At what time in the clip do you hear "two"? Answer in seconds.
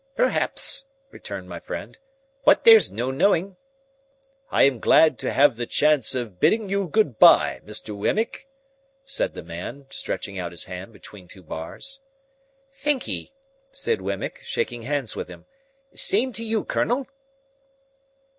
11.27-11.43